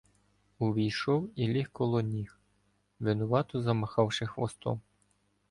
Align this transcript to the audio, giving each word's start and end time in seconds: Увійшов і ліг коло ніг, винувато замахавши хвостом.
Увійшов 0.59 1.29
і 1.35 1.47
ліг 1.47 1.69
коло 1.71 2.01
ніг, 2.01 2.39
винувато 2.99 3.61
замахавши 3.61 4.25
хвостом. 4.27 4.81